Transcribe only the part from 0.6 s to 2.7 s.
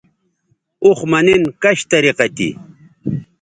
اوخ مہ نِن کش طریقہ تھی